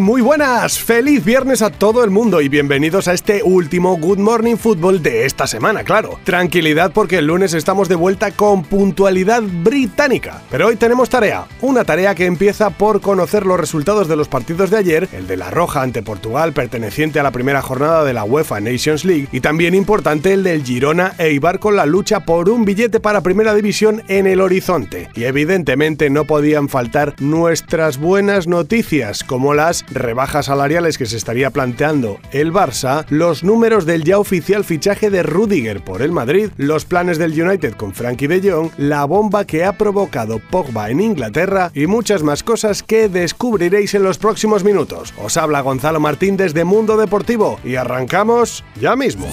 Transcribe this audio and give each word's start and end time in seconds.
Muy 0.00 0.22
buenas, 0.22 0.78
feliz 0.78 1.22
viernes 1.24 1.60
a 1.60 1.68
todo 1.68 2.02
el 2.02 2.08
mundo 2.08 2.40
y 2.40 2.48
bienvenidos 2.48 3.06
a 3.06 3.12
este 3.12 3.42
último 3.42 3.98
Good 3.98 4.18
Morning 4.18 4.56
Football 4.56 5.02
de 5.02 5.26
esta 5.26 5.46
semana, 5.46 5.84
claro. 5.84 6.18
Tranquilidad 6.24 6.90
porque 6.92 7.18
el 7.18 7.26
lunes 7.26 7.52
estamos 7.52 7.86
de 7.90 7.96
vuelta 7.96 8.30
con 8.30 8.64
puntualidad 8.64 9.42
británica. 9.42 10.40
Pero 10.50 10.68
hoy 10.68 10.76
tenemos 10.76 11.10
tarea, 11.10 11.44
una 11.60 11.84
tarea 11.84 12.14
que 12.14 12.24
empieza 12.24 12.70
por 12.70 13.02
conocer 13.02 13.44
los 13.44 13.60
resultados 13.60 14.08
de 14.08 14.16
los 14.16 14.26
partidos 14.26 14.70
de 14.70 14.78
ayer, 14.78 15.08
el 15.12 15.26
de 15.26 15.36
la 15.36 15.50
Roja 15.50 15.82
ante 15.82 16.02
Portugal 16.02 16.54
perteneciente 16.54 17.20
a 17.20 17.22
la 17.22 17.30
primera 17.30 17.60
jornada 17.60 18.02
de 18.02 18.14
la 18.14 18.24
UEFA 18.24 18.58
Nations 18.60 19.04
League 19.04 19.28
y 19.32 19.40
también 19.40 19.74
importante 19.74 20.32
el 20.32 20.42
del 20.42 20.64
Girona 20.64 21.12
Eibar 21.18 21.58
con 21.58 21.76
la 21.76 21.84
lucha 21.84 22.20
por 22.20 22.48
un 22.48 22.64
billete 22.64 23.00
para 23.00 23.20
Primera 23.20 23.54
División 23.54 24.02
en 24.08 24.26
el 24.26 24.40
horizonte. 24.40 25.10
Y 25.14 25.24
evidentemente 25.24 26.08
no 26.08 26.24
podían 26.24 26.70
faltar 26.70 27.14
nuestras 27.20 27.98
buenas 27.98 28.46
noticias 28.46 29.22
como 29.24 29.52
la 29.52 29.60
las 29.60 29.84
rebajas 29.90 30.46
salariales 30.46 30.98
que 30.98 31.06
se 31.06 31.16
estaría 31.16 31.50
planteando 31.50 32.18
el 32.32 32.52
Barça, 32.52 33.04
los 33.08 33.44
números 33.44 33.86
del 33.86 34.04
ya 34.04 34.18
oficial 34.18 34.64
fichaje 34.64 35.10
de 35.10 35.22
Rudiger 35.22 35.82
por 35.82 36.02
el 36.02 36.12
Madrid, 36.12 36.50
los 36.56 36.84
planes 36.84 37.18
del 37.18 37.40
United 37.40 37.74
con 37.74 37.94
Frankie 37.94 38.26
de 38.26 38.50
Jong, 38.50 38.70
la 38.76 39.04
bomba 39.04 39.44
que 39.44 39.64
ha 39.64 39.76
provocado 39.76 40.38
Pogba 40.50 40.90
en 40.90 41.00
Inglaterra 41.00 41.70
y 41.74 41.86
muchas 41.86 42.22
más 42.22 42.42
cosas 42.42 42.82
que 42.82 43.08
descubriréis 43.08 43.94
en 43.94 44.02
los 44.02 44.18
próximos 44.18 44.64
minutos. 44.64 45.14
Os 45.22 45.36
habla 45.36 45.60
Gonzalo 45.60 46.00
Martín 46.00 46.36
desde 46.36 46.64
Mundo 46.64 46.96
Deportivo 46.96 47.58
y 47.64 47.76
arrancamos 47.76 48.64
ya 48.80 48.96
mismo. 48.96 49.26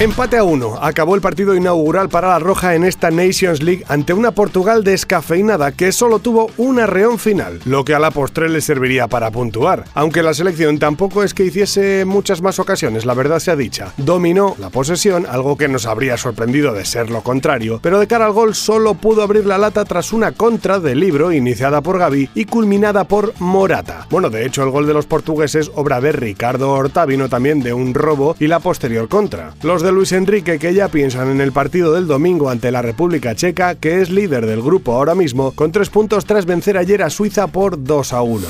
Empate 0.00 0.36
a 0.36 0.44
uno. 0.44 0.78
Acabó 0.80 1.16
el 1.16 1.20
partido 1.20 1.56
inaugural 1.56 2.08
para 2.08 2.28
la 2.28 2.38
Roja 2.38 2.76
en 2.76 2.84
esta 2.84 3.10
Nations 3.10 3.64
League 3.64 3.84
ante 3.88 4.12
una 4.12 4.30
Portugal 4.30 4.84
descafeinada 4.84 5.72
que 5.72 5.90
solo 5.90 6.20
tuvo 6.20 6.52
un 6.56 6.78
arreón 6.78 7.18
final, 7.18 7.58
lo 7.64 7.84
que 7.84 7.94
a 7.94 7.98
la 7.98 8.12
postre 8.12 8.48
le 8.48 8.60
serviría 8.60 9.08
para 9.08 9.32
puntuar. 9.32 9.86
Aunque 9.94 10.22
la 10.22 10.34
selección 10.34 10.78
tampoco 10.78 11.24
es 11.24 11.34
que 11.34 11.46
hiciese 11.46 12.04
muchas 12.04 12.42
más 12.42 12.60
ocasiones, 12.60 13.06
la 13.06 13.14
verdad 13.14 13.40
sea 13.40 13.56
dicha. 13.56 13.92
Dominó 13.96 14.54
la 14.60 14.70
posesión, 14.70 15.26
algo 15.28 15.56
que 15.56 15.66
nos 15.66 15.84
habría 15.84 16.16
sorprendido 16.16 16.74
de 16.74 16.84
ser 16.84 17.10
lo 17.10 17.22
contrario, 17.22 17.80
pero 17.82 17.98
de 17.98 18.06
cara 18.06 18.26
al 18.26 18.32
gol 18.32 18.54
solo 18.54 18.94
pudo 18.94 19.24
abrir 19.24 19.46
la 19.46 19.58
lata 19.58 19.84
tras 19.84 20.12
una 20.12 20.30
contra 20.30 20.78
del 20.78 21.00
libro 21.00 21.32
iniciada 21.32 21.80
por 21.80 21.98
Gaby 21.98 22.30
y 22.36 22.44
culminada 22.44 23.02
por 23.02 23.34
Morata. 23.40 24.06
Bueno, 24.10 24.30
de 24.30 24.46
hecho 24.46 24.62
el 24.62 24.70
gol 24.70 24.86
de 24.86 24.94
los 24.94 25.06
portugueses 25.06 25.72
obra 25.74 26.00
de 26.00 26.12
Ricardo 26.12 26.70
Horta 26.70 27.04
vino 27.04 27.28
también 27.28 27.58
de 27.58 27.72
un 27.72 27.94
robo 27.94 28.36
y 28.38 28.46
la 28.46 28.60
posterior 28.60 29.08
contra. 29.08 29.54
Los 29.64 29.87
Luis 29.92 30.12
Enrique 30.12 30.58
que 30.58 30.74
ya 30.74 30.88
piensan 30.88 31.30
en 31.30 31.40
el 31.40 31.52
partido 31.52 31.92
del 31.92 32.06
domingo 32.06 32.50
ante 32.50 32.70
la 32.70 32.82
República 32.82 33.34
Checa, 33.34 33.74
que 33.74 34.00
es 34.00 34.10
líder 34.10 34.46
del 34.46 34.62
grupo 34.62 34.94
ahora 34.94 35.14
mismo, 35.14 35.52
con 35.52 35.72
tres 35.72 35.90
puntos 35.90 36.24
tras 36.24 36.46
vencer 36.46 36.76
ayer 36.76 37.02
a 37.02 37.10
Suiza 37.10 37.46
por 37.46 37.82
2 37.82 38.12
a 38.12 38.22
1. 38.22 38.46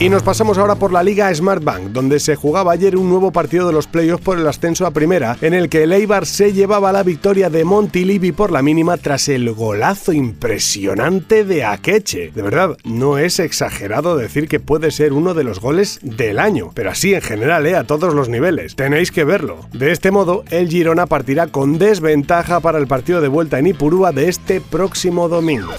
Y 0.00 0.08
nos 0.08 0.24
pasamos 0.24 0.58
ahora 0.58 0.74
por 0.74 0.92
la 0.92 1.04
Liga 1.04 1.32
Smartbank, 1.32 1.90
donde 1.90 2.18
se 2.18 2.34
jugaba 2.34 2.72
ayer 2.72 2.96
un 2.96 3.08
nuevo 3.08 3.30
partido 3.30 3.68
de 3.68 3.72
los 3.72 3.86
playoffs 3.86 4.24
por 4.24 4.38
el 4.38 4.46
ascenso 4.46 4.86
a 4.86 4.90
primera, 4.90 5.38
en 5.40 5.54
el 5.54 5.68
que 5.68 5.84
el 5.84 5.92
Eibar 5.92 6.26
se 6.26 6.52
llevaba 6.52 6.90
la 6.92 7.04
victoria 7.04 7.48
de 7.48 7.64
Montilivi 7.64 8.32
por 8.32 8.50
la 8.50 8.60
mínima 8.60 8.96
tras 8.96 9.28
el 9.28 9.52
golazo 9.52 10.12
impresionante 10.12 11.44
de 11.44 11.64
Akeche. 11.64 12.32
De 12.34 12.42
verdad, 12.42 12.76
no 12.82 13.18
es 13.18 13.38
exagerado 13.38 14.16
decir 14.16 14.48
que 14.48 14.58
puede 14.58 14.90
ser 14.90 15.12
uno 15.12 15.32
de 15.32 15.44
los 15.44 15.60
goles 15.60 16.00
del 16.02 16.40
año, 16.40 16.72
pero 16.74 16.90
así 16.90 17.14
en 17.14 17.22
general, 17.22 17.64
¿eh? 17.64 17.76
a 17.76 17.84
todos 17.84 18.14
los 18.14 18.28
niveles. 18.28 18.74
Tenéis 18.74 19.12
que 19.12 19.22
verlo. 19.22 19.60
De 19.72 19.92
este 19.92 20.10
modo, 20.10 20.42
el 20.50 20.68
Girona 20.68 21.06
partirá 21.06 21.46
con 21.46 21.78
desventaja 21.78 22.58
para 22.58 22.78
el 22.78 22.88
partido 22.88 23.20
de 23.20 23.28
vuelta 23.28 23.60
en 23.60 23.68
Ipurúa 23.68 24.10
de 24.10 24.28
este 24.28 24.60
próximo 24.60 25.28
domingo. 25.28 25.70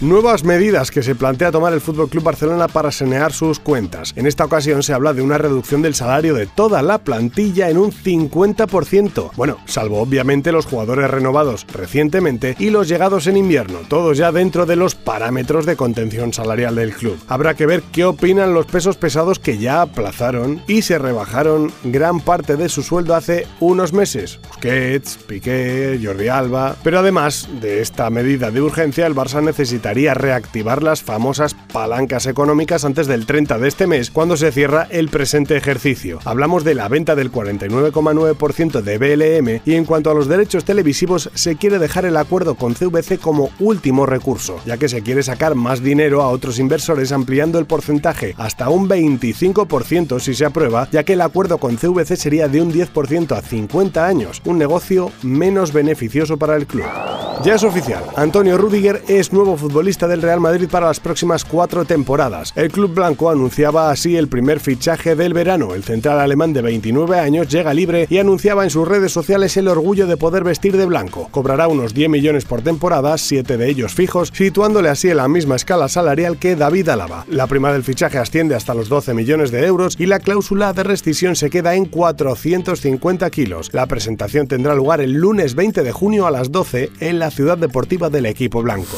Nuevas 0.00 0.44
medidas 0.44 0.90
que 0.90 1.02
se 1.02 1.14
plantea 1.14 1.50
tomar 1.50 1.72
el 1.72 1.78
FC 1.78 2.20
Barcelona 2.20 2.68
para 2.68 2.92
sanear 2.92 3.32
sus 3.32 3.55
cuentas. 3.58 4.12
En 4.16 4.26
esta 4.26 4.44
ocasión 4.44 4.82
se 4.82 4.92
habla 4.92 5.12
de 5.12 5.22
una 5.22 5.38
reducción 5.38 5.82
del 5.82 5.94
salario 5.94 6.34
de 6.34 6.46
toda 6.46 6.82
la 6.82 6.98
plantilla 6.98 7.70
en 7.70 7.78
un 7.78 7.90
50%. 7.90 9.30
Bueno, 9.36 9.58
salvo 9.66 10.00
obviamente 10.00 10.52
los 10.52 10.66
jugadores 10.66 11.10
renovados 11.10 11.66
recientemente 11.72 12.54
y 12.58 12.70
los 12.70 12.88
llegados 12.88 13.26
en 13.26 13.36
invierno, 13.36 13.80
todos 13.88 14.18
ya 14.18 14.32
dentro 14.32 14.66
de 14.66 14.76
los 14.76 14.94
parámetros 14.94 15.66
de 15.66 15.76
contención 15.76 16.32
salarial 16.32 16.76
del 16.76 16.94
club. 16.94 17.18
Habrá 17.26 17.54
que 17.54 17.66
ver 17.66 17.82
qué 17.92 18.04
opinan 18.04 18.54
los 18.54 18.66
pesos 18.66 18.96
pesados 18.96 19.38
que 19.38 19.58
ya 19.58 19.82
aplazaron 19.82 20.62
y 20.66 20.82
se 20.82 20.98
rebajaron 20.98 21.72
gran 21.84 22.20
parte 22.20 22.56
de 22.56 22.68
su 22.68 22.82
sueldo 22.82 23.14
hace 23.14 23.46
unos 23.60 23.92
meses. 23.92 24.38
Busquets, 24.48 25.18
Piqué, 25.26 25.98
Jordi 26.02 26.28
Alba. 26.28 26.76
Pero 26.82 26.98
además 26.98 27.48
de 27.60 27.80
esta 27.80 28.10
medida 28.10 28.50
de 28.50 28.60
urgencia, 28.60 29.06
el 29.06 29.14
Barça 29.14 29.42
necesita 29.42 29.94
reactivar 29.94 30.82
las 30.82 31.02
famosas 31.02 31.54
palancas 31.72 32.26
económicas 32.26 32.84
antes 32.84 33.06
del 33.06 33.24
30 33.26 33.45
de 33.46 33.68
este 33.68 33.86
mes, 33.86 34.10
cuando 34.10 34.36
se 34.36 34.50
cierra 34.50 34.88
el 34.90 35.08
presente 35.08 35.56
ejercicio. 35.56 36.18
Hablamos 36.24 36.64
de 36.64 36.74
la 36.74 36.88
venta 36.88 37.14
del 37.14 37.30
49,9% 37.30 38.82
de 38.82 38.98
BLM 38.98 39.60
y 39.64 39.74
en 39.74 39.84
cuanto 39.84 40.10
a 40.10 40.14
los 40.14 40.26
derechos 40.26 40.64
televisivos 40.64 41.30
se 41.32 41.54
quiere 41.54 41.78
dejar 41.78 42.06
el 42.06 42.16
acuerdo 42.16 42.56
con 42.56 42.74
CVC 42.74 43.20
como 43.20 43.50
último 43.60 44.04
recurso, 44.04 44.58
ya 44.66 44.78
que 44.78 44.88
se 44.88 45.02
quiere 45.02 45.22
sacar 45.22 45.54
más 45.54 45.80
dinero 45.80 46.22
a 46.22 46.28
otros 46.28 46.58
inversores 46.58 47.12
ampliando 47.12 47.60
el 47.60 47.66
porcentaje 47.66 48.34
hasta 48.36 48.68
un 48.68 48.88
25% 48.88 50.18
si 50.18 50.34
se 50.34 50.44
aprueba, 50.44 50.88
ya 50.90 51.04
que 51.04 51.12
el 51.12 51.20
acuerdo 51.20 51.58
con 51.58 51.76
CVC 51.76 52.16
sería 52.16 52.48
de 52.48 52.60
un 52.60 52.72
10% 52.72 53.36
a 53.36 53.42
50 53.42 54.06
años, 54.06 54.42
un 54.44 54.58
negocio 54.58 55.12
menos 55.22 55.72
beneficioso 55.72 56.36
para 56.36 56.56
el 56.56 56.66
club. 56.66 56.84
Ya 57.44 57.54
es 57.54 57.64
oficial, 57.64 58.02
Antonio 58.16 58.56
Rudiger 58.56 59.02
es 59.08 59.32
nuevo 59.32 59.56
futbolista 59.56 60.08
del 60.08 60.22
Real 60.22 60.40
Madrid 60.40 60.68
para 60.70 60.86
las 60.86 61.00
próximas 61.00 61.44
cuatro 61.44 61.84
temporadas. 61.84 62.52
El 62.56 62.72
club 62.72 62.94
blanco 62.94 63.30
anunciaba 63.30 63.90
así 63.90 64.16
el 64.16 64.28
primer 64.28 64.58
fichaje 64.58 65.14
del 65.14 65.34
verano. 65.34 65.74
El 65.74 65.84
central 65.84 66.18
alemán 66.18 66.54
de 66.54 66.62
29 66.62 67.20
años 67.20 67.48
llega 67.48 67.74
libre 67.74 68.06
y 68.08 68.18
anunciaba 68.18 68.64
en 68.64 68.70
sus 68.70 68.88
redes 68.88 69.12
sociales 69.12 69.56
el 69.58 69.68
orgullo 69.68 70.06
de 70.06 70.16
poder 70.16 70.44
vestir 70.44 70.76
de 70.76 70.86
blanco. 70.86 71.28
Cobrará 71.30 71.68
unos 71.68 71.94
10 71.94 72.08
millones 72.08 72.46
por 72.46 72.62
temporada, 72.62 73.16
7 73.18 73.56
de 73.58 73.68
ellos 73.68 73.94
fijos, 73.94 74.32
situándole 74.34 74.88
así 74.88 75.10
en 75.10 75.18
la 75.18 75.28
misma 75.28 75.56
escala 75.56 75.88
salarial 75.88 76.38
que 76.38 76.56
David 76.56 76.88
Álava. 76.88 77.26
La 77.28 77.46
prima 77.46 77.72
del 77.72 77.84
fichaje 77.84 78.18
asciende 78.18 78.54
hasta 78.54 78.74
los 78.74 78.88
12 78.88 79.14
millones 79.14 79.50
de 79.50 79.64
euros 79.66 79.96
y 79.98 80.06
la 80.06 80.20
cláusula 80.20 80.72
de 80.72 80.82
rescisión 80.82 81.36
se 81.36 81.50
queda 81.50 81.74
en 81.74 81.84
450 81.84 83.30
kilos. 83.30 83.70
La 83.72 83.86
presentación 83.86 84.48
tendrá 84.48 84.74
lugar 84.74 85.00
el 85.00 85.12
lunes 85.12 85.54
20 85.54 85.82
de 85.82 85.92
junio 85.92 86.26
a 86.26 86.30
las 86.30 86.50
12 86.50 86.90
en 87.00 87.18
la 87.18 87.25
ciudad 87.30 87.58
deportiva 87.58 88.10
del 88.10 88.26
equipo 88.26 88.62
blanco. 88.62 88.96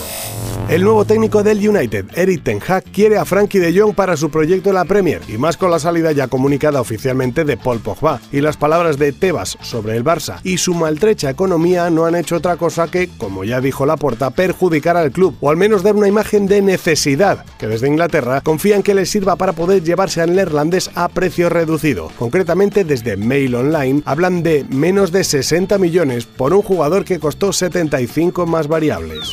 El 0.68 0.84
nuevo 0.84 1.06
técnico 1.06 1.42
del 1.42 1.66
United, 1.66 2.04
Eric 2.14 2.44
Ten 2.44 2.60
Hag, 2.68 2.84
quiere 2.92 3.16
a 3.16 3.24
Frankie 3.24 3.58
de 3.58 3.72
Jong 3.74 3.94
para 3.94 4.18
su 4.18 4.28
proyecto 4.28 4.68
en 4.68 4.74
la 4.74 4.84
Premier, 4.84 5.22
y 5.26 5.38
más 5.38 5.56
con 5.56 5.70
la 5.70 5.78
salida 5.78 6.12
ya 6.12 6.28
comunicada 6.28 6.82
oficialmente 6.82 7.44
de 7.44 7.56
Paul 7.56 7.80
Pogba. 7.80 8.20
Y 8.32 8.42
las 8.42 8.58
palabras 8.58 8.98
de 8.98 9.12
Tebas 9.12 9.56
sobre 9.62 9.96
el 9.96 10.04
Barça 10.04 10.40
y 10.44 10.58
su 10.58 10.74
maltrecha 10.74 11.30
economía 11.30 11.88
no 11.88 12.04
han 12.04 12.16
hecho 12.16 12.36
otra 12.36 12.58
cosa 12.58 12.86
que, 12.90 13.08
como 13.16 13.44
ya 13.44 13.62
dijo 13.62 13.86
Laporta, 13.86 14.28
perjudicar 14.28 14.98
al 14.98 15.10
club, 15.10 15.34
o 15.40 15.48
al 15.48 15.56
menos 15.56 15.82
dar 15.82 15.96
una 15.96 16.06
imagen 16.06 16.46
de 16.46 16.60
necesidad, 16.60 17.46
que 17.58 17.66
desde 17.66 17.88
Inglaterra 17.88 18.42
confían 18.42 18.82
que 18.82 18.92
les 18.92 19.08
sirva 19.08 19.36
para 19.36 19.54
poder 19.54 19.82
llevarse 19.82 20.20
al 20.20 20.34
neerlandés 20.36 20.90
a 20.94 21.08
precio 21.08 21.48
reducido. 21.48 22.10
Concretamente, 22.18 22.84
desde 22.84 23.16
Mail 23.16 23.54
Online 23.54 24.02
hablan 24.04 24.42
de 24.42 24.66
menos 24.68 25.12
de 25.12 25.24
60 25.24 25.78
millones 25.78 26.26
por 26.26 26.52
un 26.52 26.60
jugador 26.60 27.06
que 27.06 27.18
costó 27.18 27.54
75 27.54 28.44
más 28.44 28.68
variables. 28.68 29.32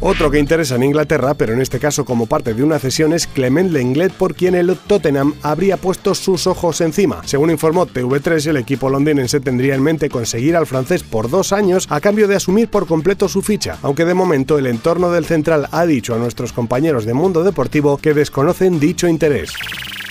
Otro 0.00 0.30
que 0.30 0.38
interesa 0.38 0.76
en 0.76 0.84
Inglaterra, 0.84 1.34
pero 1.34 1.52
en 1.52 1.60
este 1.60 1.80
caso 1.80 2.04
como 2.04 2.26
parte 2.26 2.54
de 2.54 2.62
una 2.62 2.78
cesión, 2.78 3.12
es 3.12 3.26
Clement 3.26 3.72
Lenglet, 3.72 4.12
por 4.12 4.36
quien 4.36 4.54
el 4.54 4.76
Tottenham 4.86 5.34
habría 5.42 5.76
puesto 5.76 6.14
sus 6.14 6.46
ojos 6.46 6.80
encima. 6.80 7.20
Según 7.24 7.50
informó 7.50 7.84
TV3, 7.84 8.46
el 8.46 8.58
equipo 8.58 8.90
londinense 8.90 9.40
tendría 9.40 9.74
en 9.74 9.82
mente 9.82 10.08
conseguir 10.08 10.54
al 10.54 10.68
francés 10.68 11.02
por 11.02 11.28
dos 11.28 11.52
años 11.52 11.88
a 11.90 12.00
cambio 12.00 12.28
de 12.28 12.36
asumir 12.36 12.68
por 12.68 12.86
completo 12.86 13.28
su 13.28 13.42
ficha, 13.42 13.78
aunque 13.82 14.04
de 14.04 14.14
momento 14.14 14.56
el 14.56 14.68
entorno 14.68 15.10
del 15.10 15.26
central 15.26 15.66
ha 15.72 15.84
dicho 15.84 16.14
a 16.14 16.18
nuestros 16.18 16.52
compañeros 16.52 17.04
de 17.04 17.14
Mundo 17.14 17.42
Deportivo 17.42 17.98
que 17.98 18.14
desconocen 18.14 18.78
dicho 18.78 19.08
interés. 19.08 19.52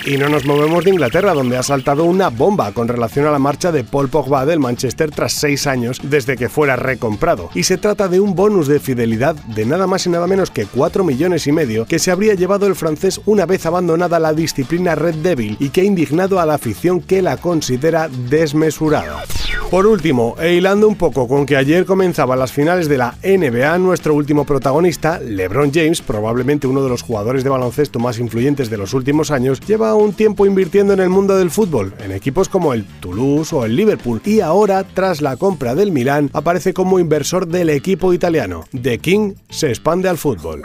Y 0.08 0.16
no 0.16 0.30
nos 0.30 0.46
movemos 0.46 0.86
de 0.86 0.92
Inglaterra, 0.92 1.34
donde 1.34 1.58
ha 1.58 1.64
saltado 1.64 2.06
una 2.06 2.30
bomba 2.30 2.72
con 2.72 2.88
relación 2.88 3.26
a 3.26 3.32
la 3.32 3.40
marcha 3.40 3.74
de 3.74 3.84
Paul 3.84 4.08
Pogba 4.08 4.46
del 4.46 4.58
Manchester 4.58 5.12
tras 5.12 5.34
seis 5.34 5.68
años 5.68 6.00
desde 6.02 6.38
que 6.38 6.48
fuera 6.48 6.78
recomprado. 6.78 7.50
Y 7.54 7.64
se 7.64 7.78
trata 7.78 8.08
de 8.08 8.22
un 8.22 8.34
bonus 8.34 8.68
de 8.68 8.80
fidelidad 8.80 9.36
de 9.36 9.66
nada 9.66 9.77
más 9.86 10.08
y 10.08 10.10
nada 10.10 10.26
menos 10.26 10.50
que 10.50 10.66
4 10.66 11.04
millones 11.04 11.46
y 11.46 11.52
medio 11.52 11.86
que 11.86 12.00
se 12.00 12.10
habría 12.10 12.34
llevado 12.34 12.66
el 12.66 12.76
francés 12.76 13.22
una 13.26 13.46
vez 13.46 13.66
abandonada 13.66 14.20
la 14.20 14.34
disciplina 14.34 14.96
Red 14.96 15.16
Devil 15.16 15.58
y 15.60 15.70
que 15.70 15.82
ha 15.82 15.84
indignado 15.84 16.40
a 16.40 16.46
la 16.46 16.56
afición 16.56 17.02
que 17.02 17.22
la 17.22 17.38
considera 17.38 18.10
desmesurada. 18.30 19.24
Por 19.70 19.86
último, 19.86 20.36
e 20.40 20.54
hilando 20.54 20.88
un 20.88 20.96
poco 20.96 21.28
con 21.28 21.46
que 21.46 21.58
ayer 21.58 21.86
comenzaban 21.86 22.40
las 22.40 22.54
finales 22.54 22.88
de 22.88 22.98
la 22.98 23.16
NBA, 23.22 23.78
nuestro 23.80 24.16
último 24.16 24.46
protagonista, 24.46 25.20
LeBron 25.20 25.74
James, 25.74 26.02
probablemente 26.02 26.68
uno 26.68 26.82
de 26.82 26.88
los 26.88 27.02
jugadores 27.02 27.44
de 27.44 27.50
baloncesto 27.50 28.00
más 28.00 28.18
influyentes 28.18 28.70
de 28.70 28.78
los 28.78 28.94
últimos 28.94 29.30
años, 29.30 29.60
lleva 29.60 29.94
un 29.96 30.14
tiempo 30.14 30.46
invirtiendo 30.46 30.94
en 30.94 31.02
el 31.02 31.10
mundo 31.10 31.36
del 31.36 31.52
fútbol, 31.52 31.94
en 32.00 32.14
equipos 32.14 32.48
como 32.48 32.74
el 32.74 32.86
Toulouse 33.02 33.54
o 33.54 33.66
el 33.66 33.76
Liverpool, 33.76 34.22
y 34.24 34.40
ahora, 34.40 34.86
tras 34.86 35.22
la 35.22 35.36
compra 35.36 35.76
del 35.76 35.92
Milán, 35.92 36.30
aparece 36.32 36.74
como 36.74 36.98
inversor 37.00 37.46
del 37.46 37.70
equipo 37.70 38.14
italiano. 38.14 38.64
The 38.82 39.00
King 39.00 39.34
expande 39.70 40.10
al 40.10 40.18
fútbol. 40.18 40.62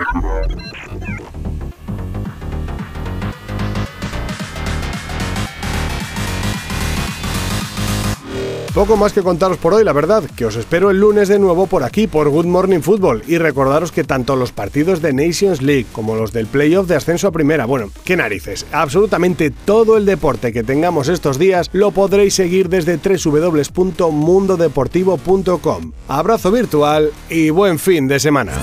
Poco 8.74 8.96
más 8.96 9.12
que 9.12 9.22
contaros 9.22 9.58
por 9.58 9.74
hoy, 9.74 9.84
la 9.84 9.92
verdad, 9.92 10.24
que 10.34 10.46
os 10.46 10.56
espero 10.56 10.90
el 10.90 10.98
lunes 10.98 11.28
de 11.28 11.38
nuevo 11.38 11.66
por 11.66 11.84
aquí, 11.84 12.06
por 12.06 12.30
Good 12.30 12.46
Morning 12.46 12.80
Football, 12.80 13.22
y 13.26 13.36
recordaros 13.36 13.92
que 13.92 14.02
tanto 14.02 14.34
los 14.34 14.50
partidos 14.50 15.02
de 15.02 15.12
Nations 15.12 15.60
League 15.60 15.84
como 15.92 16.14
los 16.14 16.32
del 16.32 16.46
playoff 16.46 16.86
de 16.86 16.96
ascenso 16.96 17.28
a 17.28 17.32
primera, 17.32 17.66
bueno, 17.66 17.90
qué 18.06 18.16
narices, 18.16 18.64
absolutamente 18.72 19.50
todo 19.50 19.98
el 19.98 20.06
deporte 20.06 20.54
que 20.54 20.62
tengamos 20.62 21.08
estos 21.08 21.38
días 21.38 21.68
lo 21.74 21.90
podréis 21.90 22.32
seguir 22.32 22.70
desde 22.70 22.96
www.mundodeportivo.com. 22.96 25.92
Abrazo 26.08 26.50
virtual 26.50 27.10
y 27.28 27.50
buen 27.50 27.78
fin 27.78 28.08
de 28.08 28.20
semana. 28.20 28.54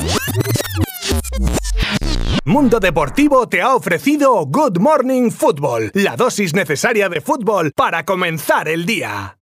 Mundo 2.46 2.80
Deportivo 2.80 3.48
te 3.48 3.62
ha 3.62 3.76
ofrecido 3.76 4.44
Good 4.48 4.80
Morning 4.80 5.30
Football, 5.30 5.92
la 5.94 6.16
dosis 6.16 6.56
necesaria 6.56 7.10
de 7.10 7.22
fútbol 7.22 7.74
para 7.76 8.06
comenzar 8.06 8.68
el 8.68 8.88
día. 8.88 9.36